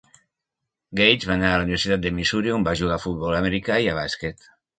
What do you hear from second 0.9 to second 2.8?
Gage va anar a la Universitat de Missouri, on va